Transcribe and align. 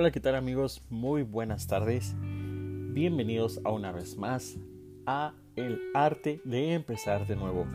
Hola, 0.00 0.12
¿qué 0.12 0.20
tal 0.20 0.34
amigos? 0.34 0.82
Muy 0.88 1.24
buenas 1.24 1.66
tardes. 1.66 2.14
Bienvenidos 2.16 3.60
a 3.64 3.70
una 3.70 3.92
vez 3.92 4.16
más 4.16 4.56
a 5.04 5.34
El 5.56 5.78
arte 5.92 6.40
de 6.46 6.72
empezar 6.72 7.26
de 7.26 7.36
nuevo. 7.36 7.66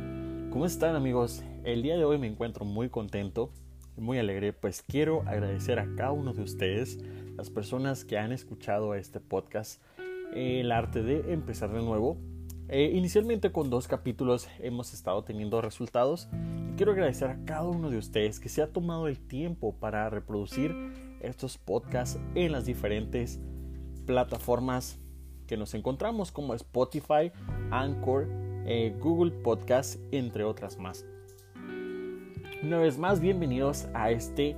¿Cómo 0.50 0.66
están 0.66 0.96
amigos? 0.96 1.44
El 1.64 1.84
día 1.84 1.96
de 1.98 2.04
hoy 2.04 2.18
me 2.18 2.26
encuentro 2.26 2.66
muy 2.66 2.90
contento, 2.90 3.52
muy 3.96 4.18
alegre, 4.18 4.54
pues 4.54 4.82
quiero 4.82 5.22
agradecer 5.28 5.78
a 5.78 5.88
cada 5.96 6.14
uno 6.14 6.34
de 6.34 6.42
ustedes, 6.42 6.98
las 7.38 7.52
personas 7.52 8.06
que 8.06 8.18
han 8.18 8.32
escuchado 8.32 8.96
este 8.96 9.20
podcast, 9.20 9.84
El 10.34 10.72
arte 10.72 11.04
de 11.04 11.32
empezar 11.32 11.72
de 11.72 11.84
nuevo. 11.84 12.18
Eh, 12.70 12.92
inicialmente 12.96 13.52
con 13.52 13.70
dos 13.70 13.88
capítulos 13.88 14.50
hemos 14.58 14.96
estado 14.96 15.24
teniendo 15.24 15.62
resultados 15.62 16.28
y 16.72 16.76
quiero 16.76 16.94
agradecer 16.94 17.30
a 17.30 17.46
cada 17.46 17.68
uno 17.68 17.92
de 17.92 18.00
ustedes 18.00 18.40
que 18.40 18.50
se 18.50 18.64
ha 18.64 18.74
tomado 18.74 19.08
el 19.08 19.20
tiempo 19.20 19.76
para 19.76 20.10
reproducir 20.10 20.74
estos 21.26 21.58
podcasts 21.58 22.20
en 22.36 22.52
las 22.52 22.66
diferentes 22.66 23.40
plataformas 24.06 25.00
que 25.48 25.58
nos 25.58 25.74
encontramos 25.74 26.32
como 26.32 26.54
Spotify, 26.54 27.32
Anchor, 27.72 28.28
eh, 28.66 28.96
Google 29.00 29.32
Podcast, 29.32 30.00
entre 30.12 30.44
otras 30.44 30.78
más. 30.78 31.06
Una 32.64 32.80
vez 32.80 32.98
más, 32.98 33.20
bienvenidos 33.20 33.88
a 33.94 34.12
este 34.12 34.56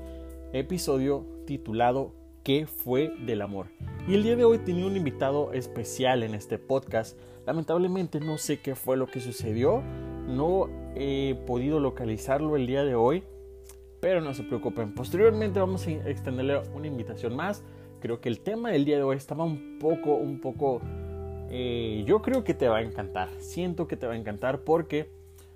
episodio 0.53 1.25
titulado 1.45 2.13
¿Qué 2.43 2.65
fue 2.65 3.11
del 3.25 3.41
amor? 3.41 3.67
Y 4.07 4.13
el 4.13 4.23
día 4.23 4.37
de 4.37 4.45
hoy 4.45 4.59
tenía 4.59 4.85
un 4.85 4.95
invitado 4.95 5.51
especial 5.51 6.23
en 6.23 6.33
este 6.33 6.57
podcast. 6.57 7.17
Lamentablemente 7.45 8.21
no 8.21 8.37
sé 8.37 8.61
qué 8.61 8.75
fue 8.75 8.95
lo 8.95 9.07
que 9.07 9.19
sucedió, 9.19 9.81
no 10.27 10.69
he 10.95 11.35
podido 11.45 11.79
localizarlo 11.79 12.55
el 12.55 12.67
día 12.67 12.85
de 12.85 12.95
hoy, 12.95 13.23
pero 13.99 14.21
no 14.21 14.33
se 14.33 14.43
preocupen. 14.43 14.93
Posteriormente 14.93 15.59
vamos 15.59 15.87
a 15.87 15.91
extenderle 15.91 16.61
una 16.73 16.87
invitación 16.87 17.35
más. 17.35 17.63
Creo 17.99 18.21
que 18.21 18.29
el 18.29 18.39
tema 18.39 18.71
del 18.71 18.85
día 18.85 18.97
de 18.97 19.03
hoy 19.03 19.17
estaba 19.17 19.43
un 19.43 19.77
poco, 19.79 20.15
un 20.15 20.39
poco... 20.39 20.81
Eh, 21.49 22.03
yo 22.05 22.21
creo 22.21 22.43
que 22.43 22.53
te 22.53 22.67
va 22.67 22.77
a 22.77 22.81
encantar. 22.81 23.29
Siento 23.39 23.87
que 23.87 23.97
te 23.97 24.05
va 24.05 24.13
a 24.13 24.17
encantar 24.17 24.61
porque 24.61 25.09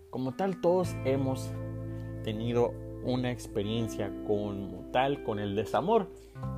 como 0.10 0.36
tal 0.36 0.60
todos 0.62 0.96
hemos 1.06 1.52
tenido 2.24 2.74
una 3.04 3.32
experiencia 3.32 4.12
como 4.28 4.86
tal 4.92 5.24
con 5.24 5.40
el 5.40 5.56
desamor, 5.56 6.08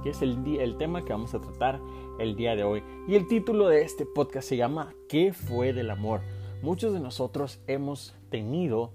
que 0.04 0.10
es 0.10 0.22
el, 0.22 0.38
el 0.60 0.78
tema 0.78 1.04
que 1.04 1.14
vamos 1.14 1.34
a 1.34 1.42
tratar 1.42 1.80
el 2.20 2.36
día 2.36 2.56
de 2.56 2.64
hoy. 2.64 2.84
Y 3.08 3.16
el 3.16 3.28
título 3.28 3.68
de 3.68 3.82
este 3.82 4.06
podcast 4.06 4.48
se 4.48 4.58
llama 4.58 4.94
¿Qué 5.10 5.34
fue 5.34 5.74
del 5.74 5.90
amor? 5.90 6.22
Muchos 6.62 6.94
de 6.94 7.00
nosotros 7.00 7.60
hemos 7.68 8.16
tenido 8.30 8.92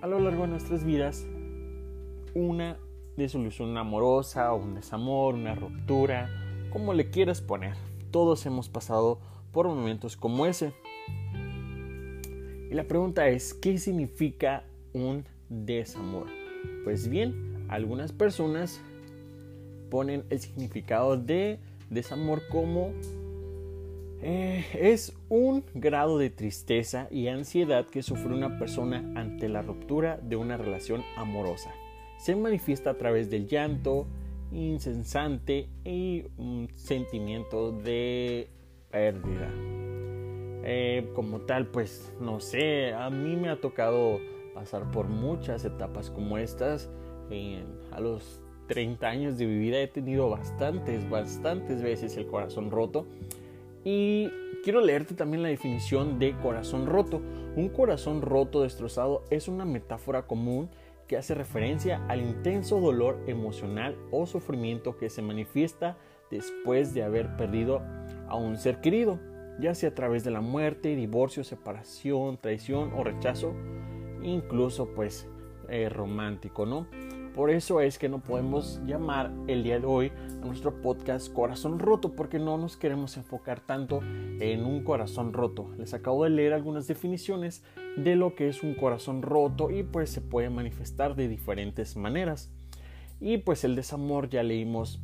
a 0.00 0.06
lo 0.06 0.18
largo 0.18 0.42
de 0.42 0.48
nuestras 0.48 0.84
vidas 0.84 1.26
una 2.34 2.78
disolución 3.16 3.76
amorosa, 3.76 4.52
un 4.54 4.74
desamor, 4.74 5.34
una 5.34 5.54
ruptura, 5.54 6.30
como 6.72 6.94
le 6.94 7.10
quieras 7.10 7.40
poner. 7.40 7.74
Todos 8.10 8.46
hemos 8.46 8.68
pasado 8.68 9.20
por 9.52 9.66
momentos 9.66 10.16
como 10.16 10.46
ese. 10.46 10.72
Y 12.70 12.74
la 12.74 12.84
pregunta 12.84 13.28
es, 13.28 13.52
¿qué 13.52 13.78
significa 13.78 14.64
un 14.92 15.24
desamor? 15.48 16.28
Pues 16.84 17.08
bien, 17.08 17.66
algunas 17.68 18.12
personas 18.12 18.80
ponen 19.90 20.24
el 20.30 20.38
significado 20.38 21.16
de 21.16 21.58
desamor 21.90 22.42
como 22.48 22.92
eh, 24.22 24.64
es 24.74 25.12
un 25.30 25.64
grado 25.74 26.18
de 26.18 26.28
tristeza 26.28 27.06
y 27.10 27.28
ansiedad 27.28 27.86
que 27.86 28.02
sufre 28.02 28.34
una 28.34 28.58
persona 28.58 28.98
ante 29.14 29.48
la 29.48 29.62
ruptura 29.62 30.18
de 30.20 30.34
una 30.36 30.56
relación 30.56 31.02
amorosa. 31.16 31.72
Se 32.18 32.34
manifiesta 32.34 32.90
a 32.90 32.98
través 32.98 33.30
del 33.30 33.46
llanto 33.46 34.06
insensante 34.52 35.68
y 35.84 36.24
un 36.36 36.68
sentimiento 36.74 37.70
de 37.70 38.48
pérdida. 38.90 39.48
Eh, 40.64 41.08
como 41.14 41.42
tal, 41.42 41.68
pues 41.68 42.12
no 42.20 42.40
sé, 42.40 42.92
a 42.92 43.08
mí 43.08 43.36
me 43.36 43.50
ha 43.50 43.60
tocado 43.60 44.18
pasar 44.52 44.90
por 44.90 45.06
muchas 45.06 45.64
etapas 45.64 46.10
como 46.10 46.38
estas. 46.38 46.90
a 47.92 48.00
los 48.00 48.42
30 48.66 49.08
años 49.08 49.38
de 49.38 49.46
mi 49.46 49.58
vida 49.58 49.80
he 49.80 49.86
tenido 49.86 50.28
bastantes, 50.28 51.08
bastantes 51.08 51.82
veces 51.82 52.16
el 52.16 52.26
corazón 52.26 52.72
roto. 52.72 53.06
Y 53.84 54.28
quiero 54.62 54.80
leerte 54.80 55.14
también 55.14 55.42
la 55.42 55.48
definición 55.48 56.18
de 56.18 56.36
corazón 56.36 56.86
roto. 56.86 57.20
Un 57.56 57.68
corazón 57.68 58.22
roto 58.22 58.62
destrozado 58.62 59.24
es 59.30 59.48
una 59.48 59.64
metáfora 59.64 60.26
común 60.26 60.70
que 61.06 61.16
hace 61.16 61.34
referencia 61.34 62.04
al 62.08 62.20
intenso 62.20 62.80
dolor 62.80 63.18
emocional 63.26 63.96
o 64.12 64.26
sufrimiento 64.26 64.96
que 64.96 65.10
se 65.10 65.22
manifiesta 65.22 65.96
después 66.30 66.94
de 66.94 67.02
haber 67.02 67.36
perdido 67.36 67.82
a 68.28 68.36
un 68.36 68.56
ser 68.56 68.80
querido, 68.80 69.18
ya 69.58 69.74
sea 69.74 69.90
a 69.90 69.94
través 69.94 70.22
de 70.22 70.30
la 70.30 70.40
muerte, 70.40 70.94
divorcio, 70.94 71.42
separación, 71.42 72.38
traición 72.38 72.92
o 72.94 73.02
rechazo, 73.02 73.54
incluso 74.22 74.94
pues 74.94 75.26
eh, 75.68 75.88
romántico, 75.88 76.64
¿no? 76.64 76.86
Por 77.34 77.50
eso 77.50 77.80
es 77.80 77.96
que 77.96 78.08
no 78.08 78.18
podemos 78.18 78.80
llamar 78.86 79.30
el 79.46 79.62
día 79.62 79.78
de 79.78 79.86
hoy 79.86 80.10
a 80.42 80.44
nuestro 80.44 80.82
podcast 80.82 81.32
Corazón 81.32 81.78
Roto, 81.78 82.16
porque 82.16 82.40
no 82.40 82.58
nos 82.58 82.76
queremos 82.76 83.16
enfocar 83.16 83.60
tanto 83.60 84.00
en 84.40 84.64
un 84.64 84.82
corazón 84.82 85.32
roto. 85.32 85.70
Les 85.78 85.94
acabo 85.94 86.24
de 86.24 86.30
leer 86.30 86.52
algunas 86.52 86.88
definiciones 86.88 87.62
de 87.96 88.16
lo 88.16 88.34
que 88.34 88.48
es 88.48 88.64
un 88.64 88.74
corazón 88.74 89.22
roto 89.22 89.70
y 89.70 89.84
pues 89.84 90.10
se 90.10 90.20
puede 90.20 90.50
manifestar 90.50 91.14
de 91.14 91.28
diferentes 91.28 91.96
maneras. 91.96 92.52
Y 93.20 93.38
pues 93.38 93.62
el 93.62 93.76
desamor 93.76 94.28
ya 94.28 94.42
leímos 94.42 95.00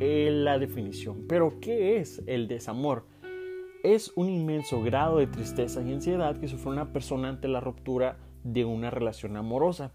la 0.00 0.58
definición. 0.58 1.24
Pero 1.26 1.60
¿qué 1.60 1.96
es 1.96 2.22
el 2.26 2.46
desamor? 2.46 3.06
Es 3.82 4.12
un 4.16 4.28
inmenso 4.28 4.82
grado 4.82 5.16
de 5.16 5.28
tristeza 5.28 5.80
y 5.82 5.92
ansiedad 5.92 6.38
que 6.38 6.48
sufre 6.48 6.70
una 6.70 6.92
persona 6.92 7.30
ante 7.30 7.48
la 7.48 7.60
ruptura 7.60 8.18
de 8.42 8.66
una 8.66 8.90
relación 8.90 9.38
amorosa 9.38 9.94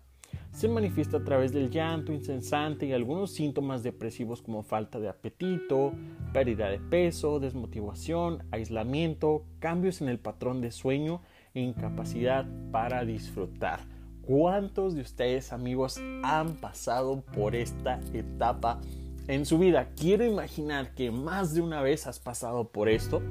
se 0.52 0.68
manifiesta 0.68 1.18
a 1.18 1.24
través 1.24 1.54
del 1.54 1.70
llanto 1.70 2.12
insensante 2.12 2.86
y 2.86 2.94
algunos 2.94 3.32
síntomas 3.32 3.84
depresivos 3.84 4.42
como 4.42 4.64
falta 4.64 5.00
de 5.00 5.08
apetito, 5.08 5.94
pérdida 6.34 6.70
de 6.70 6.80
peso, 6.80 7.40
desmotivación, 7.40 8.44
aislamiento, 8.52 9.46
cambios 9.60 10.02
en 10.02 10.10
el 10.10 10.20
patrón 10.20 10.62
de 10.62 10.72
sueño 10.72 11.22
e 11.54 11.62
incapacidad 11.62 12.46
para 12.72 13.06
disfrutar. 13.06 13.82
¿Cuántos 14.22 14.96
de 14.96 15.02
ustedes 15.02 15.54
amigos 15.54 16.00
han 16.24 16.56
pasado 16.56 17.22
por 17.34 17.56
esta 17.56 18.00
etapa 18.14 18.80
en 19.28 19.46
su 19.46 19.58
vida? 19.58 19.90
Quiero 19.96 20.26
imaginar 20.26 20.94
que 20.94 21.10
más 21.10 21.54
de 21.54 21.62
una 21.62 21.82
vez 21.82 22.06
has 22.06 22.20
pasado 22.20 22.70
por 22.70 22.90
esto 22.90 23.22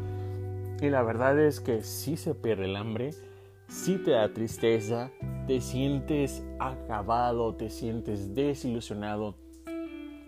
y 0.81 0.89
la 0.91 1.03
verdad 1.03 1.39
es 1.39 1.61
que 1.61 1.83
sí 1.83 2.17
se 2.17 2.35
pierde 2.35 2.67
el 2.67 2.77
hambre, 2.77 3.11
si 3.69 3.97
te 3.97 4.13
da 4.13 4.33
tristeza, 4.33 5.11
te 5.49 5.63
sientes 5.63 6.45
acabado, 6.59 7.55
te 7.55 7.71
sientes 7.71 8.35
desilusionado, 8.35 9.35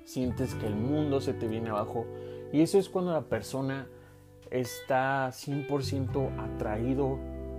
sientes 0.04 0.54
que 0.54 0.66
el 0.66 0.74
mundo 0.74 1.20
se 1.20 1.34
te 1.34 1.46
viene 1.46 1.68
abajo. 1.68 2.06
Y 2.54 2.62
eso 2.62 2.78
es 2.78 2.88
cuando 2.88 3.12
la 3.12 3.28
persona 3.28 3.86
está 4.50 5.28
100% 5.28 6.38
atraído 6.38 7.18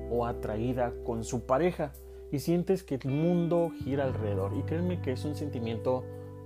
o 0.10 0.26
atraída 0.26 0.92
con 1.06 1.24
su 1.24 1.46
pareja 1.46 1.94
y 2.32 2.40
sientes 2.40 2.82
que 2.82 2.96
el 2.96 3.12
mundo 3.12 3.72
gira 3.84 4.06
alrededor. 4.06 4.58
Y 4.58 4.64
créanme 4.64 5.00
que 5.00 5.12
es 5.12 5.24
un 5.24 5.36
sentimiento 5.36 6.04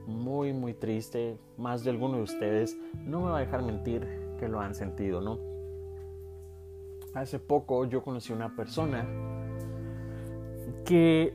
muy, 0.08 0.52
muy 0.52 0.74
triste. 0.74 1.38
Más 1.58 1.86
de 1.86 1.92
alguno 1.92 2.18
de 2.18 2.24
ustedes 2.24 2.78
no 3.06 3.22
me 3.22 3.32
va 3.32 3.38
a 3.38 3.40
dejar 3.40 3.64
mentir 3.64 4.06
que 4.38 4.50
lo 4.50 4.60
han 4.60 4.76
sentido, 4.76 5.22
¿no? 5.22 5.40
Hace 7.14 7.40
poco 7.40 7.86
yo 7.86 8.04
conocí 8.04 8.34
a 8.34 8.36
una 8.36 8.54
persona 8.58 9.08
que 10.86 11.34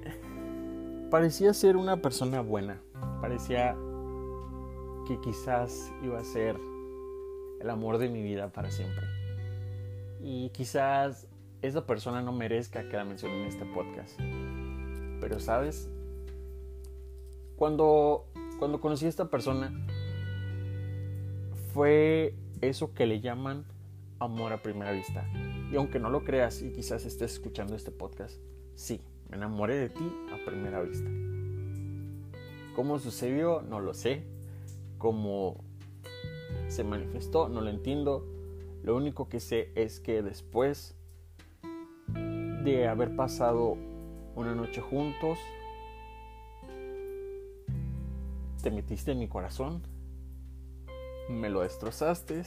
parecía 1.10 1.52
ser 1.52 1.76
una 1.76 2.00
persona 2.00 2.40
buena, 2.40 2.80
parecía 3.20 3.76
que 5.06 5.20
quizás 5.20 5.92
iba 6.02 6.20
a 6.20 6.24
ser 6.24 6.56
el 7.60 7.68
amor 7.68 7.98
de 7.98 8.08
mi 8.08 8.22
vida 8.22 8.52
para 8.52 8.70
siempre. 8.70 9.04
Y 10.20 10.50
quizás 10.50 11.26
esa 11.62 11.84
persona 11.84 12.22
no 12.22 12.32
merezca 12.32 12.88
que 12.88 12.96
la 12.96 13.04
mencione 13.04 13.42
en 13.42 13.48
este 13.48 13.64
podcast. 13.66 14.18
Pero 15.20 15.40
sabes, 15.40 15.90
cuando, 17.56 18.26
cuando 18.58 18.80
conocí 18.80 19.06
a 19.06 19.08
esta 19.08 19.28
persona, 19.30 19.72
fue 21.74 22.34
eso 22.60 22.94
que 22.94 23.06
le 23.06 23.20
llaman 23.20 23.64
amor 24.20 24.52
a 24.52 24.62
primera 24.62 24.92
vista. 24.92 25.28
Y 25.72 25.76
aunque 25.76 25.98
no 25.98 26.08
lo 26.08 26.24
creas 26.24 26.62
y 26.62 26.70
quizás 26.70 27.04
estés 27.04 27.32
escuchando 27.32 27.74
este 27.74 27.90
podcast, 27.90 28.38
sí, 28.74 29.00
me 29.30 29.36
enamoré 29.36 29.76
de 29.76 29.88
ti 29.88 30.12
a 30.32 30.44
primera 30.44 30.82
vista. 30.82 31.08
¿Cómo 32.74 32.98
sucedió? 32.98 33.62
No 33.62 33.80
lo 33.80 33.94
sé. 33.94 34.24
¿Cómo 34.98 35.62
se 36.68 36.82
manifestó? 36.82 37.48
No 37.48 37.60
lo 37.60 37.70
entiendo. 37.70 38.26
Lo 38.82 38.96
único 38.96 39.28
que 39.28 39.40
sé 39.40 39.70
es 39.76 40.00
que 40.00 40.22
después 40.22 40.96
de 42.64 42.88
haber 42.88 43.14
pasado 43.14 43.76
una 44.34 44.54
noche 44.54 44.80
juntos, 44.80 45.38
te 48.62 48.70
metiste 48.70 49.12
en 49.12 49.18
mi 49.20 49.28
corazón, 49.28 49.82
me 51.28 51.48
lo 51.48 51.60
destrozaste 51.60 52.42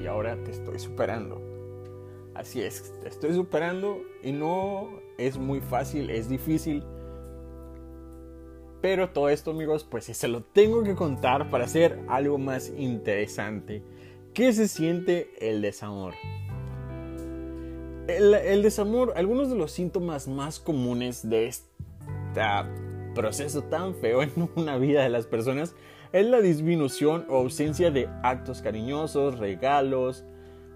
y 0.00 0.06
ahora 0.06 0.36
te 0.44 0.50
estoy 0.50 0.78
superando. 0.78 1.49
Así 2.34 2.62
es, 2.62 2.94
estoy 3.04 3.34
superando 3.34 4.00
y 4.22 4.32
no 4.32 4.88
es 5.18 5.36
muy 5.36 5.60
fácil, 5.60 6.10
es 6.10 6.28
difícil. 6.28 6.84
Pero 8.80 9.10
todo 9.10 9.28
esto, 9.28 9.50
amigos, 9.50 9.84
pues 9.84 10.04
se 10.04 10.28
lo 10.28 10.42
tengo 10.42 10.82
que 10.82 10.94
contar 10.94 11.50
para 11.50 11.64
hacer 11.64 11.98
algo 12.08 12.38
más 12.38 12.72
interesante. 12.76 13.82
¿Qué 14.32 14.52
se 14.52 14.68
siente 14.68 15.30
el 15.38 15.60
desamor? 15.60 16.14
El, 18.06 18.32
el 18.34 18.62
desamor, 18.62 19.12
algunos 19.16 19.50
de 19.50 19.56
los 19.56 19.72
síntomas 19.72 20.28
más 20.28 20.60
comunes 20.60 21.28
de 21.28 21.46
este 21.48 21.68
proceso 23.14 23.62
tan 23.62 23.94
feo 23.94 24.22
en 24.22 24.30
una 24.56 24.78
vida 24.78 25.02
de 25.02 25.10
las 25.10 25.26
personas 25.26 25.74
es 26.12 26.26
la 26.26 26.40
disminución 26.40 27.26
o 27.28 27.36
ausencia 27.36 27.90
de 27.90 28.08
actos 28.22 28.62
cariñosos, 28.62 29.38
regalos 29.38 30.24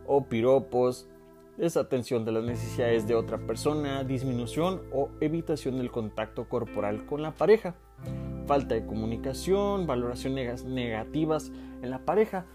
o 0.06 0.26
piropos, 0.26 1.08
desatención 1.56 2.24
de 2.24 2.32
las 2.32 2.44
necesidades 2.44 3.06
de 3.06 3.14
otra 3.14 3.38
persona, 3.38 4.04
disminución 4.04 4.82
o 4.92 5.10
evitación 5.20 5.78
del 5.78 5.90
contacto 5.90 6.48
corporal 6.48 7.06
con 7.06 7.22
la 7.22 7.32
pareja, 7.32 7.74
falta 8.46 8.74
de 8.74 8.86
comunicación, 8.86 9.86
valoraciones 9.86 10.64
negativas 10.64 11.52
en 11.82 11.90
la 11.90 12.00
pareja. 12.00 12.46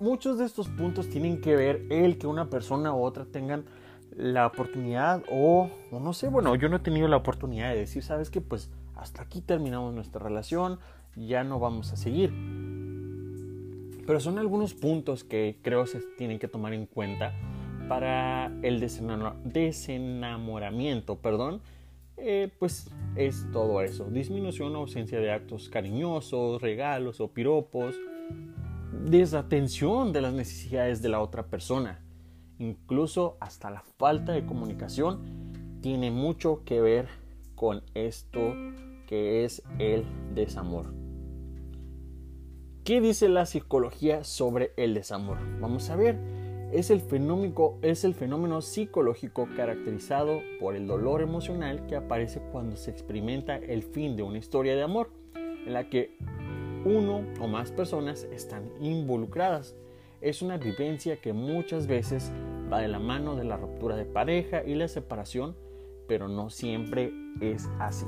Muchos 0.00 0.38
de 0.38 0.46
estos 0.46 0.68
puntos 0.68 1.08
tienen 1.08 1.40
que 1.40 1.54
ver 1.54 1.86
el 1.90 2.18
que 2.18 2.26
una 2.26 2.50
persona 2.50 2.94
u 2.94 3.02
otra 3.02 3.24
tengan 3.26 3.64
la 4.16 4.46
oportunidad 4.46 5.22
o, 5.30 5.70
o 5.90 6.00
no 6.00 6.12
sé, 6.12 6.28
bueno, 6.28 6.54
yo 6.56 6.68
no 6.68 6.76
he 6.76 6.80
tenido 6.80 7.06
la 7.06 7.18
oportunidad 7.18 7.70
de 7.70 7.76
decir, 7.76 8.02
sabes 8.02 8.30
que 8.30 8.40
pues 8.40 8.70
hasta 8.94 9.22
aquí 9.22 9.42
terminamos 9.42 9.92
nuestra 9.92 10.22
relación, 10.22 10.78
ya 11.14 11.44
no 11.44 11.60
vamos 11.60 11.92
a 11.92 11.96
seguir. 11.96 12.32
Pero 14.06 14.20
son 14.20 14.38
algunos 14.38 14.74
puntos 14.74 15.24
que 15.24 15.58
creo 15.62 15.86
se 15.86 16.00
tienen 16.16 16.38
que 16.38 16.48
tomar 16.48 16.72
en 16.72 16.86
cuenta 16.86 17.34
para 17.88 18.52
el 18.62 18.80
desenamoramiento, 18.80 21.16
perdón, 21.16 21.60
eh, 22.16 22.50
pues 22.58 22.90
es 23.14 23.46
todo 23.52 23.82
eso. 23.82 24.06
Disminución 24.10 24.74
o 24.74 24.78
ausencia 24.78 25.20
de 25.20 25.30
actos 25.30 25.68
cariñosos, 25.68 26.62
regalos 26.62 27.20
o 27.20 27.28
piropos, 27.28 27.94
desatención 29.04 30.12
de 30.12 30.22
las 30.22 30.32
necesidades 30.32 31.02
de 31.02 31.10
la 31.10 31.20
otra 31.20 31.46
persona, 31.46 32.00
incluso 32.58 33.36
hasta 33.40 33.70
la 33.70 33.82
falta 33.98 34.32
de 34.32 34.46
comunicación 34.46 35.78
tiene 35.82 36.10
mucho 36.10 36.62
que 36.64 36.80
ver 36.80 37.06
con 37.54 37.82
esto 37.94 38.54
que 39.06 39.44
es 39.44 39.62
el 39.78 40.04
desamor. 40.34 40.92
¿Qué 42.84 43.00
dice 43.00 43.28
la 43.28 43.46
psicología 43.46 44.24
sobre 44.24 44.72
el 44.76 44.94
desamor? 44.94 45.38
Vamos 45.60 45.90
a 45.90 45.96
ver. 45.96 46.45
Es 46.72 46.90
el, 46.90 47.00
fenómeno, 47.00 48.60
psicológico 48.60 49.48
caracterizado 49.56 50.40
por 50.58 50.74
el 50.74 50.86
dolor 50.86 51.22
emocional 51.22 51.86
que 51.86 51.96
aparece 51.96 52.40
cuando 52.50 52.76
se 52.76 52.90
experimenta 52.90 53.56
el 53.56 53.82
fin 53.82 54.16
de 54.16 54.24
una 54.24 54.38
historia 54.38 54.74
de 54.74 54.82
amor, 54.82 55.10
en 55.34 55.72
la 55.72 55.88
que 55.88 56.16
uno 56.84 57.24
o 57.40 57.46
más 57.46 57.70
personas 57.70 58.24
están 58.24 58.70
involucradas. 58.80 59.76
Es 60.20 60.42
una 60.42 60.58
vivencia 60.58 61.20
que 61.20 61.32
muchas 61.32 61.86
veces 61.86 62.32
va 62.70 62.80
de 62.80 62.88
la 62.88 62.98
mano 62.98 63.36
de 63.36 63.44
la 63.44 63.56
ruptura 63.56 63.94
de 63.94 64.04
pareja 64.04 64.64
y 64.64 64.74
la 64.74 64.88
separación, 64.88 65.56
pero 66.08 66.26
no 66.26 66.50
siempre 66.50 67.12
es 67.40 67.68
así. 67.78 68.06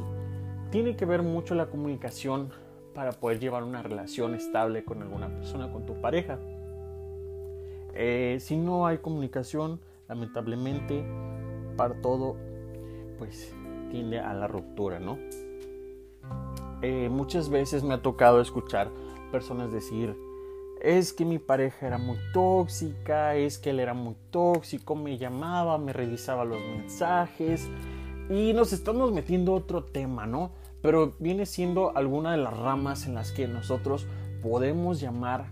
Tiene 0.71 0.97
que 0.97 1.07
ver 1.07 1.23
mucho 1.23 1.55
la 1.55 1.71
comunicación 1.71 2.51
para 2.93 3.13
poder 3.13 3.39
llevar 3.39 3.63
una 3.63 3.83
relación 3.83 4.35
estable 4.35 4.85
con 4.85 5.01
alguna 5.01 5.29
persona, 5.29 5.73
con 5.73 5.87
tu 5.87 6.01
pareja. 6.01 6.41
Eh, 7.99 8.39
si 8.41 8.57
no 8.57 8.87
hay 8.87 8.99
comunicación, 8.99 9.81
lamentablemente, 10.09 11.05
para 11.77 12.01
todo, 12.01 12.37
pues 13.19 13.53
tiende 13.91 14.21
a 14.21 14.33
la 14.33 14.47
ruptura, 14.47 15.01
¿no? 15.01 15.19
Eh, 16.81 17.09
muchas 17.11 17.51
veces 17.51 17.83
me 17.83 17.95
ha 17.95 18.03
tocado 18.03 18.41
escuchar 18.41 18.91
personas 19.33 19.73
decir, 19.73 20.17
es 20.81 21.13
que 21.13 21.25
mi 21.25 21.39
pareja 21.39 21.89
era 21.89 21.99
muy 21.99 22.19
tóxica, 22.33 23.35
es 23.35 23.59
que 23.59 23.71
él 23.71 23.81
era 23.81 23.95
muy 23.95 24.15
tóxico, 24.31 24.95
me 24.95 25.19
llamaba, 25.19 25.77
me 25.77 25.93
revisaba 25.93 26.45
los 26.45 26.61
mensajes 26.61 27.69
y 28.31 28.53
nos 28.53 28.73
estamos 28.73 29.13
metiendo 29.13 29.55
otro 29.55 29.83
tema, 29.83 30.25
¿no? 30.25 30.53
pero 30.83 31.15
viene 31.19 31.47
siendo 31.47 31.97
alguna 31.97 32.33
de 32.33 32.39
las 32.39 32.57
ramas 32.57 33.07
en 33.07 33.15
las 33.15 33.33
que 33.33 33.49
nosotros 33.49 34.07
podemos 34.43 35.01
llamar 35.01 35.47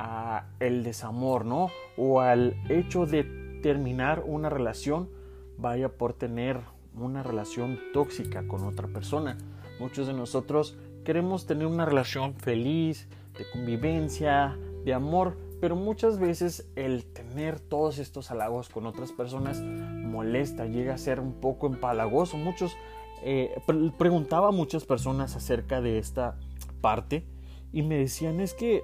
a 0.00 0.46
el 0.60 0.82
desamor, 0.82 1.44
¿no? 1.44 1.68
O 1.98 2.20
al 2.20 2.56
hecho 2.70 3.04
de 3.04 3.22
terminar 3.62 4.24
una 4.26 4.48
relación, 4.48 5.10
vaya 5.58 5.90
por 5.90 6.14
tener 6.14 6.58
una 6.94 7.22
relación 7.22 7.78
tóxica 7.92 8.48
con 8.48 8.64
otra 8.64 8.88
persona. 8.88 9.36
Muchos 9.78 10.06
de 10.06 10.14
nosotros 10.14 10.78
queremos 11.04 11.46
tener 11.46 11.66
una 11.66 11.84
relación 11.84 12.34
feliz, 12.34 13.08
de 13.36 13.44
convivencia, 13.52 14.58
de 14.84 14.94
amor, 14.94 15.36
pero 15.60 15.76
muchas 15.76 16.18
veces 16.18 16.70
el 16.76 17.04
tener 17.04 17.60
todos 17.60 17.98
estos 17.98 18.30
halagos 18.30 18.70
con 18.70 18.86
otras 18.86 19.12
personas 19.12 19.60
molesta, 19.60 20.64
llega 20.64 20.94
a 20.94 20.98
ser 20.98 21.20
un 21.20 21.34
poco 21.34 21.66
empalagoso. 21.66 22.38
Muchos 22.38 22.74
eh, 23.22 23.54
preguntaba 23.98 24.48
a 24.48 24.52
muchas 24.52 24.86
personas 24.86 25.36
acerca 25.36 25.82
de 25.82 25.98
esta 25.98 26.38
parte 26.80 27.26
y 27.70 27.82
me 27.82 27.96
decían 27.96 28.40
es 28.40 28.54
que 28.54 28.82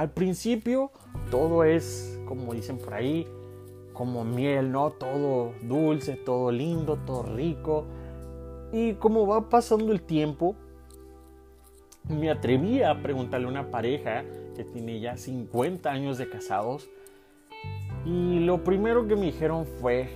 al 0.00 0.12
principio 0.12 0.90
todo 1.30 1.62
es, 1.62 2.18
como 2.24 2.54
dicen 2.54 2.78
por 2.78 2.94
ahí, 2.94 3.26
como 3.92 4.24
miel, 4.24 4.72
¿no? 4.72 4.92
Todo 4.92 5.52
dulce, 5.60 6.14
todo 6.16 6.50
lindo, 6.50 6.96
todo 7.04 7.22
rico. 7.22 7.84
Y 8.72 8.94
como 8.94 9.26
va 9.26 9.50
pasando 9.50 9.92
el 9.92 10.00
tiempo, 10.00 10.56
me 12.08 12.30
atreví 12.30 12.82
a 12.82 13.02
preguntarle 13.02 13.46
a 13.46 13.50
una 13.50 13.70
pareja 13.70 14.24
que 14.56 14.64
tiene 14.64 15.00
ya 15.00 15.18
50 15.18 15.90
años 15.90 16.16
de 16.16 16.30
casados. 16.30 16.88
Y 18.06 18.38
lo 18.40 18.64
primero 18.64 19.06
que 19.06 19.16
me 19.16 19.26
dijeron 19.26 19.66
fue, 19.66 20.08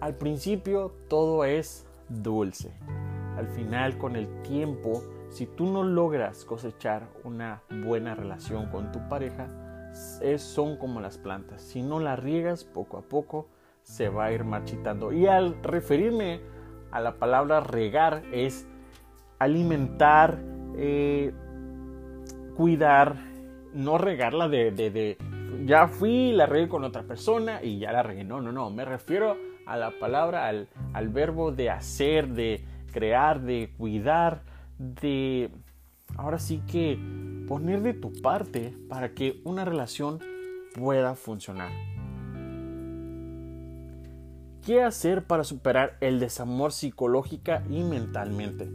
al 0.00 0.16
principio 0.16 0.92
todo 1.08 1.46
es 1.46 1.86
dulce 2.10 2.74
al 3.38 3.48
final 3.48 3.96
con 3.96 4.16
el 4.16 4.28
tiempo, 4.42 5.02
si 5.30 5.46
tú 5.46 5.66
no 5.66 5.82
logras 5.82 6.44
cosechar 6.44 7.08
una 7.24 7.62
buena 7.84 8.14
relación 8.14 8.66
con 8.66 8.92
tu 8.92 9.08
pareja, 9.08 9.48
es, 10.20 10.42
son 10.42 10.76
como 10.76 11.00
las 11.00 11.18
plantas. 11.18 11.62
Si 11.62 11.82
no 11.82 12.00
las 12.00 12.18
riegas 12.18 12.64
poco 12.64 12.98
a 12.98 13.02
poco, 13.02 13.48
se 13.82 14.08
va 14.08 14.26
a 14.26 14.32
ir 14.32 14.44
marchitando. 14.44 15.12
Y 15.12 15.26
al 15.26 15.62
referirme 15.62 16.40
a 16.90 17.00
la 17.00 17.14
palabra 17.14 17.60
regar 17.60 18.22
es 18.32 18.68
alimentar, 19.38 20.38
eh, 20.76 21.32
cuidar, 22.56 23.16
no 23.72 23.98
regarla 23.98 24.48
de, 24.48 24.72
de, 24.72 24.90
de, 24.90 25.18
ya 25.64 25.86
fui, 25.86 26.32
la 26.32 26.46
regué 26.46 26.68
con 26.68 26.84
otra 26.84 27.04
persona 27.04 27.62
y 27.62 27.78
ya 27.78 27.92
la 27.92 28.02
regué. 28.02 28.24
No, 28.24 28.40
no, 28.40 28.52
no, 28.52 28.70
me 28.70 28.84
refiero 28.84 29.36
a 29.66 29.76
la 29.76 29.92
palabra, 29.98 30.48
al, 30.48 30.68
al 30.92 31.08
verbo 31.08 31.52
de 31.52 31.70
hacer, 31.70 32.28
de, 32.28 32.64
crear, 32.90 33.40
de 33.40 33.72
cuidar, 33.78 34.42
de 34.80 35.50
ahora 36.16 36.38
sí 36.38 36.62
que 36.66 36.98
poner 37.46 37.82
de 37.82 37.92
tu 37.92 38.12
parte 38.22 38.74
para 38.88 39.14
que 39.14 39.42
una 39.44 39.66
relación 39.66 40.18
pueda 40.74 41.14
funcionar. 41.14 41.70
¿Qué 44.64 44.82
hacer 44.82 45.26
para 45.26 45.44
superar 45.44 45.98
el 46.00 46.18
desamor 46.18 46.72
psicológica 46.72 47.62
y 47.68 47.82
mentalmente? 47.82 48.70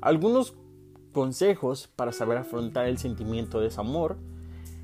Algunos 0.00 0.54
consejos 1.12 1.88
para 1.88 2.12
saber 2.12 2.38
afrontar 2.38 2.86
el 2.86 2.98
sentimiento 2.98 3.58
de 3.58 3.64
desamor 3.64 4.18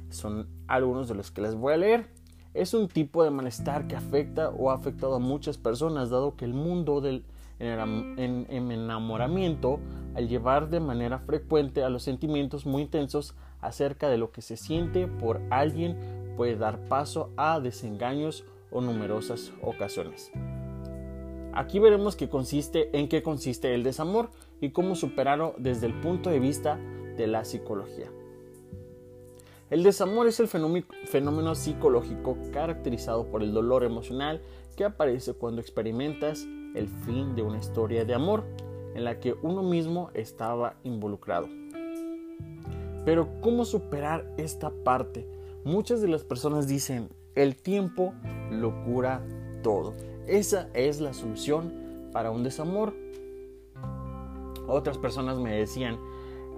son 0.09 0.49
algunos 0.67 1.09
de 1.09 1.15
los 1.15 1.31
que 1.31 1.43
les 1.43 1.55
voy 1.55 1.75
a 1.75 1.77
leer. 1.77 2.09
Es 2.55 2.75
un 2.75 2.89
tipo 2.89 3.23
de 3.23 3.31
malestar 3.31 3.87
que 3.87 3.95
afecta 3.95 4.49
o 4.49 4.71
ha 4.71 4.75
afectado 4.75 5.15
a 5.15 5.21
muchas 5.21 5.59
personas, 5.59 6.11
dado 6.11 6.37
que 6.37 6.45
el 6.45 6.55
mundo 6.55 7.01
del 7.01 7.25
en, 7.61 8.47
enamoramiento 8.51 9.79
al 10.15 10.29
llevar 10.29 10.71
de 10.71 10.81
manera 10.81 11.21
frecuente 11.21 11.85
a 11.85 11.89
los 11.89 12.03
sentimientos 12.03 12.67
muy 12.67 12.83
intensos 12.83 13.35
acerca 13.61 14.09
de 14.09 14.19
lo 14.19 14.33
que 14.33 14.43
se 14.43 14.57
siente 14.57 15.07
por 15.07 15.41
alguien 15.51 15.97
puede 16.37 16.57
dar 16.57 16.89
paso 16.89 17.31
a 17.37 17.61
desengaños 17.61 18.45
o 18.71 18.81
numerosas 18.81 19.53
ocasiones. 19.63 20.33
Aquí 21.53 21.79
veremos 21.79 22.17
qué 22.17 22.29
consiste, 22.29 22.97
en 22.97 23.09
qué 23.09 23.23
consiste 23.23 23.75
el 23.75 23.83
desamor 23.83 24.31
y 24.61 24.71
cómo 24.71 24.95
superarlo 24.95 25.55
desde 25.59 25.87
el 25.87 26.01
punto 26.01 26.31
de 26.31 26.41
vista 26.41 26.79
de 27.17 27.27
la 27.27 27.45
psicología. 27.45 28.11
El 29.69 29.83
desamor 29.83 30.27
es 30.27 30.41
el 30.41 30.49
fenómeno 30.49 31.55
psicológico 31.55 32.37
caracterizado 32.53 33.27
por 33.27 33.43
el 33.43 33.53
dolor 33.53 33.85
emocional 33.85 34.41
que 34.77 34.85
aparece 34.85 35.35
cuando 35.35 35.61
experimentas 35.61 36.47
el 36.75 36.89
fin 36.89 37.35
de 37.35 37.43
una 37.43 37.59
historia 37.59 38.05
de 38.05 38.15
amor 38.15 38.45
en 38.95 39.05
la 39.05 39.21
que 39.21 39.35
uno 39.43 39.63
mismo 39.63 40.11
estaba 40.15 40.75
involucrado. 40.85 41.49
Pero 43.05 43.29
¿cómo 43.41 43.65
superar 43.65 44.31
esta 44.37 44.71
parte? 44.85 45.27
Muchas 45.65 46.01
de 46.01 46.09
las 46.09 46.25
personas 46.25 46.69
dicen, 46.69 47.09
el 47.35 47.57
tiempo 47.57 48.13
lo 48.51 48.85
cura 48.85 49.23
todo. 49.63 49.95
Esa 50.27 50.69
es 50.75 51.01
la 51.01 51.13
solución 51.13 51.73
para 52.13 52.31
un 52.31 52.43
desamor. 52.43 52.95
Otras 54.67 54.99
personas 54.99 55.39
me 55.39 55.57
decían, 55.57 55.99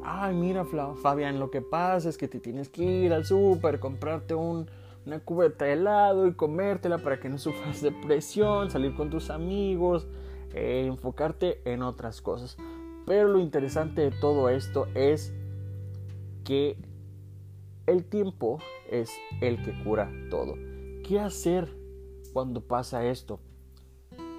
ay 0.05 0.35
mira 0.35 0.65
Fabián, 1.03 1.39
lo 1.39 1.51
que 1.51 1.63
pasa 1.63 2.09
es 2.09 2.19
que 2.19 2.29
te 2.29 2.41
tienes 2.41 2.69
que 2.69 2.83
ir 2.83 3.13
al 3.13 3.25
súper, 3.25 3.81
comprarte 3.81 4.35
un, 4.35 4.67
una 5.07 5.21
cubeta 5.21 5.65
de 5.65 5.75
helado 5.75 6.27
y 6.27 6.35
comértela 6.35 6.99
para 6.99 7.21
que 7.21 7.29
no 7.29 7.39
sufras 7.39 7.83
depresión, 7.83 8.71
salir 8.71 8.95
con 8.95 9.11
tus 9.11 9.31
amigos, 9.31 10.07
eh, 10.55 10.85
enfocarte 10.87 11.61
en 11.65 11.83
otras 11.83 12.21
cosas. 12.21 12.57
Pero 13.07 13.29
lo 13.29 13.41
interesante 13.41 14.03
de 14.03 14.11
todo 14.11 14.49
esto 14.49 14.87
es 14.95 15.35
que 16.45 16.77
el 17.87 18.05
tiempo 18.05 18.59
es 18.91 19.11
el 19.41 19.63
que 19.63 19.73
cura 19.83 20.11
todo. 20.31 20.55
¿Qué 21.07 21.19
hacer 21.19 21.69
cuando 22.33 22.61
pasa 22.61 23.05
esto? 23.07 23.41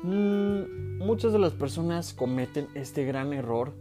Mm, 0.03 0.98
muchas 1.00 1.34
de 1.34 1.39
las 1.39 1.53
personas 1.53 2.13
cometen 2.13 2.67
este 2.74 3.05
gran 3.05 3.34
error 3.34 3.74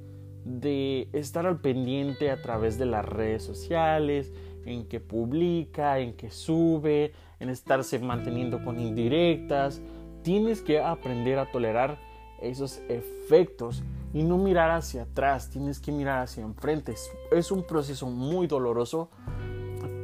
de 0.45 1.09
estar 1.13 1.47
al 1.47 1.61
pendiente 1.61 2.31
a 2.31 2.43
través 2.43 2.79
de 2.79 2.87
las 2.87 3.05
redes 3.05 3.43
sociales, 3.43 4.33
en 4.65 4.87
que 4.87 5.01
publica, 5.01 5.99
en 5.99 6.15
que 6.15 6.31
sube, 6.31 7.13
en 7.41 7.49
estarse 7.49 7.99
manteniendo 7.99 8.65
con 8.65 8.81
indirectas. 8.81 9.81
Tienes 10.23 10.63
que 10.63 10.81
aprender 10.81 11.39
a 11.39 11.51
tolerar 11.51 11.99
esos 12.41 12.81
efectos 12.89 13.83
y 14.13 14.23
no 14.23 14.37
mirar 14.37 14.71
hacia 14.71 15.03
atrás, 15.03 15.51
tienes 15.51 15.81
que 15.81 15.93
mirar 15.93 16.23
hacia 16.23 16.43
enfrente. 16.43 16.95
Es 17.31 17.51
un 17.51 17.65
proceso 17.67 18.07
muy 18.09 18.47
doloroso, 18.47 19.11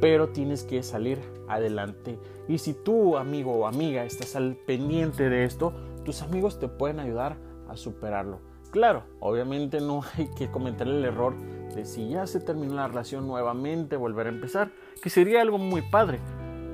pero 0.01 0.29
tienes 0.29 0.63
que 0.63 0.81
salir 0.83 1.19
adelante. 1.47 2.17
Y 2.47 2.57
si 2.57 2.73
tú, 2.73 3.17
amigo 3.17 3.53
o 3.53 3.67
amiga, 3.67 4.03
estás 4.03 4.35
al 4.35 4.55
pendiente 4.55 5.29
de 5.29 5.43
esto, 5.43 5.73
tus 6.03 6.21
amigos 6.21 6.59
te 6.59 6.67
pueden 6.67 6.99
ayudar 6.99 7.37
a 7.67 7.77
superarlo. 7.77 8.39
Claro, 8.71 9.03
obviamente 9.19 9.81
no 9.81 10.01
hay 10.17 10.27
que 10.27 10.49
cometer 10.51 10.87
el 10.87 11.03
error 11.03 11.35
de 11.73 11.85
si 11.85 12.09
ya 12.09 12.27
se 12.27 12.39
terminó 12.39 12.75
la 12.75 12.87
relación 12.87 13.27
nuevamente 13.27 13.95
volver 13.95 14.27
a 14.27 14.29
empezar, 14.29 14.71
que 15.01 15.09
sería 15.09 15.41
algo 15.41 15.57
muy 15.57 15.81
padre. 15.81 16.19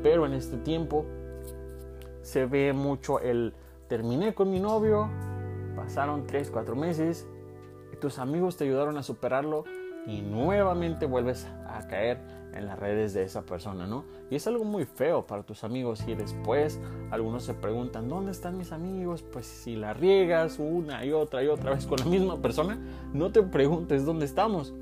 Pero 0.03 0.25
en 0.25 0.33
este 0.33 0.57
tiempo 0.57 1.05
se 2.21 2.45
ve 2.45 2.73
mucho 2.73 3.19
el 3.19 3.53
terminé 3.87 4.33
con 4.33 4.51
mi 4.51 4.59
novio, 4.59 5.09
pasaron 5.75 6.25
3, 6.27 6.49
4 6.51 6.75
meses, 6.75 7.27
y 7.93 7.97
tus 7.97 8.19
amigos 8.19 8.57
te 8.57 8.65
ayudaron 8.65 8.97
a 8.97 9.03
superarlo 9.03 9.63
y 10.05 10.21
nuevamente 10.21 11.05
vuelves 11.05 11.47
a 11.67 11.87
caer 11.87 12.19
en 12.53 12.65
las 12.65 12.79
redes 12.79 13.13
de 13.13 13.23
esa 13.23 13.45
persona, 13.45 13.87
¿no? 13.87 14.05
Y 14.29 14.35
es 14.35 14.47
algo 14.47 14.63
muy 14.63 14.85
feo 14.85 15.25
para 15.25 15.43
tus 15.43 15.63
amigos 15.63 16.03
y 16.07 16.15
después 16.15 16.79
algunos 17.11 17.43
se 17.43 17.53
preguntan, 17.53 18.09
¿dónde 18.09 18.31
están 18.31 18.57
mis 18.57 18.71
amigos? 18.71 19.23
Pues 19.23 19.45
si 19.45 19.75
la 19.75 19.93
riegas 19.93 20.57
una 20.59 21.05
y 21.05 21.11
otra 21.11 21.43
y 21.43 21.47
otra 21.47 21.71
vez 21.71 21.85
con 21.85 21.99
la 21.99 22.05
misma 22.05 22.41
persona, 22.41 22.79
no 23.13 23.31
te 23.31 23.43
preguntes 23.43 24.05
dónde 24.05 24.25
estamos. 24.25 24.73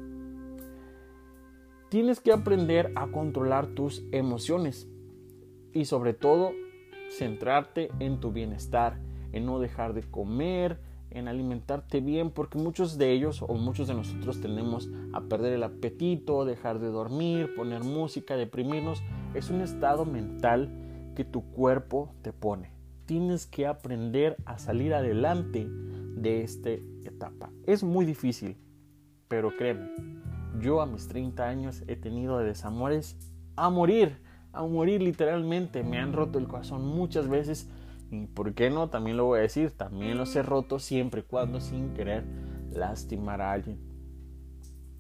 Tienes 1.90 2.20
que 2.20 2.32
aprender 2.32 2.92
a 2.96 3.08
controlar 3.08 3.68
tus 3.68 4.04
emociones 4.12 4.88
y 5.74 5.86
sobre 5.86 6.14
todo 6.14 6.52
centrarte 7.12 7.90
en 8.00 8.20
tu 8.20 8.32
bienestar, 8.32 9.00
en 9.32 9.46
no 9.46 9.60
dejar 9.60 9.94
de 9.94 10.02
comer, 10.02 10.80
en 11.14 11.28
alimentarte 11.28 12.02
bien, 12.02 12.32
porque 12.32 12.58
muchos 12.58 12.98
de 12.98 13.12
ellos 13.12 13.42
o 13.42 13.54
muchos 13.56 13.88
de 13.88 13.94
nosotros 13.94 14.42
tendemos 14.42 14.90
a 15.14 15.22
perder 15.22 15.54
el 15.54 15.64
apetito, 15.64 16.46
dejar 16.46 16.80
de 16.80 16.88
dormir, 16.88 17.56
poner 17.56 17.84
música, 17.84 18.36
deprimirnos. 18.36 19.04
Es 19.34 19.50
un 19.50 19.62
estado 19.62 20.06
mental 20.06 20.70
que 21.16 21.24
tu 21.24 21.44
cuerpo 21.52 22.14
te 22.22 22.34
pone. 22.34 22.72
Tienes 23.06 23.46
que 23.46 23.68
aprender 23.68 24.38
a 24.46 24.58
salir 24.58 24.94
adelante 24.94 25.68
de 25.68 26.44
esta 26.44 26.70
etapa. 26.70 27.52
Es 27.66 27.84
muy 27.84 28.06
difícil, 28.06 28.58
pero 29.28 29.56
créeme, 29.56 29.92
yo 30.60 30.82
a 30.82 30.86
mis 30.86 31.08
30 31.08 31.48
años 31.48 31.84
he 31.88 31.96
tenido 31.96 32.38
desamores 32.40 33.18
a 33.56 33.70
morir, 33.70 34.18
a 34.52 34.64
morir 34.64 35.02
literalmente. 35.02 35.84
Me 35.84 36.00
han 36.00 36.14
roto 36.14 36.40
el 36.40 36.48
corazón 36.48 36.86
muchas 36.86 37.28
veces 37.28 37.70
y 38.14 38.28
por 38.28 38.54
qué 38.54 38.70
no, 38.70 38.90
también 38.90 39.18
lo 39.18 39.26
voy 39.26 39.40
a 39.40 39.42
decir, 39.42 39.72
también 39.72 40.20
los 40.20 40.36
he 40.36 40.44
roto 40.44 40.78
siempre 40.78 41.22
y 41.22 41.24
cuando 41.24 41.60
sin 41.60 41.96
querer 41.96 42.24
lastimar 42.72 43.42
a 43.42 43.52
alguien. 43.52 43.80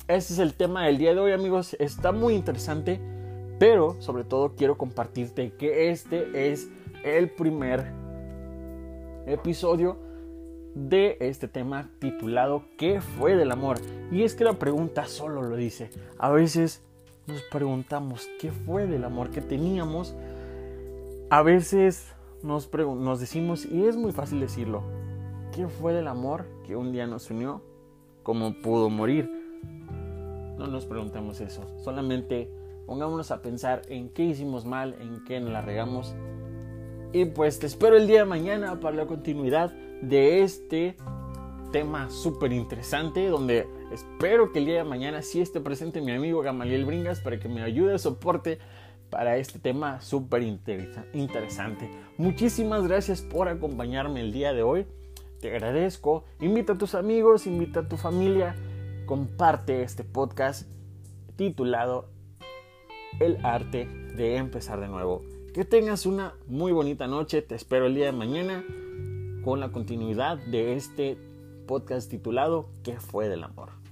Este 0.07 0.33
es 0.33 0.39
el 0.39 0.55
tema 0.55 0.85
del 0.85 0.97
día 0.97 1.13
de 1.13 1.19
hoy 1.19 1.31
amigos, 1.31 1.75
está 1.79 2.11
muy 2.11 2.33
interesante, 2.33 2.99
pero 3.59 4.01
sobre 4.01 4.23
todo 4.23 4.55
quiero 4.55 4.79
compartirte 4.79 5.53
que 5.53 5.91
este 5.91 6.51
es 6.51 6.69
el 7.05 7.29
primer 7.29 7.85
episodio 9.27 9.99
de 10.73 11.17
este 11.19 11.47
tema 11.47 11.91
titulado 11.99 12.63
¿Qué 12.79 12.99
fue 12.99 13.35
del 13.35 13.51
amor? 13.51 13.77
Y 14.11 14.23
es 14.23 14.33
que 14.33 14.43
la 14.43 14.53
pregunta 14.53 15.05
solo 15.05 15.43
lo 15.43 15.55
dice. 15.55 15.91
A 16.17 16.31
veces 16.31 16.81
nos 17.27 17.43
preguntamos 17.43 18.27
¿qué 18.39 18.51
fue 18.51 18.87
del 18.87 19.03
amor 19.03 19.29
que 19.29 19.41
teníamos? 19.41 20.15
A 21.29 21.43
veces 21.43 22.13
nos, 22.43 22.69
nos 22.73 23.19
decimos, 23.19 23.65
y 23.65 23.85
es 23.85 23.95
muy 23.95 24.11
fácil 24.11 24.39
decirlo, 24.39 24.83
¿qué 25.53 25.67
fue 25.67 25.93
del 25.93 26.07
amor 26.07 26.45
que 26.65 26.75
un 26.75 26.91
día 26.91 27.07
nos 27.07 27.29
unió? 27.31 27.61
¿Cómo 28.21 28.53
pudo 28.61 28.89
morir? 28.89 29.29
No 30.57 30.67
nos 30.67 30.85
preguntemos 30.85 31.41
eso, 31.41 31.63
solamente 31.83 32.51
pongámonos 32.85 33.31
a 33.31 33.41
pensar 33.41 33.81
en 33.87 34.09
qué 34.09 34.23
hicimos 34.23 34.65
mal, 34.65 34.95
en 34.99 35.23
qué 35.23 35.39
nos 35.39 35.51
la 35.51 35.61
regamos. 35.61 36.13
Y 37.13 37.25
pues 37.25 37.59
te 37.59 37.67
espero 37.67 37.95
el 37.95 38.07
día 38.07 38.19
de 38.19 38.25
mañana 38.25 38.79
para 38.79 38.95
la 38.95 39.05
continuidad 39.05 39.71
de 40.01 40.41
este 40.43 40.97
tema 41.71 42.09
súper 42.09 42.53
interesante 42.53 43.27
donde 43.27 43.67
espero 43.91 44.51
que 44.51 44.59
el 44.59 44.65
día 44.65 44.77
de 44.77 44.83
mañana 44.83 45.21
sí 45.21 45.41
esté 45.41 45.59
presente 45.59 46.01
mi 46.01 46.11
amigo 46.11 46.41
Gamaliel 46.41 46.85
Bringas 46.85 47.19
para 47.19 47.39
que 47.39 47.49
me 47.49 47.63
ayude, 47.63 47.97
soporte 47.97 48.59
para 49.13 49.37
este 49.37 49.59
tema 49.59 50.01
súper 50.01 50.41
interesante. 50.41 51.87
Muchísimas 52.17 52.87
gracias 52.87 53.21
por 53.21 53.47
acompañarme 53.47 54.21
el 54.21 54.33
día 54.33 54.53
de 54.53 54.63
hoy. 54.63 54.87
Te 55.39 55.51
agradezco. 55.51 56.23
Invita 56.41 56.73
a 56.73 56.77
tus 56.79 56.95
amigos, 56.95 57.45
invita 57.45 57.81
a 57.81 57.87
tu 57.87 57.95
familia. 57.95 58.55
Comparte 59.05 59.83
este 59.83 60.03
podcast 60.03 60.67
titulado 61.35 62.09
El 63.19 63.37
arte 63.45 63.85
de 63.85 64.37
empezar 64.37 64.79
de 64.79 64.87
nuevo. 64.87 65.21
Que 65.53 65.63
tengas 65.63 66.07
una 66.07 66.33
muy 66.47 66.71
bonita 66.71 67.05
noche. 67.05 67.43
Te 67.43 67.53
espero 67.53 67.85
el 67.85 67.93
día 67.93 68.07
de 68.07 68.13
mañana 68.13 68.63
con 69.43 69.59
la 69.59 69.71
continuidad 69.71 70.39
de 70.39 70.75
este 70.75 71.19
podcast 71.67 72.09
titulado 72.09 72.71
¿Qué 72.81 72.99
fue 72.99 73.29
del 73.29 73.43
amor? 73.43 73.82